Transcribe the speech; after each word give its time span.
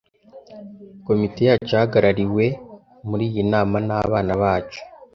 komite 1.05 1.39
yacu 1.47 1.71
yahagarariwe 1.75 2.45
muri 3.07 3.23
iyi 3.29 3.43
nama 3.51 3.75
nabana 3.87 4.33
bacu 4.41 4.81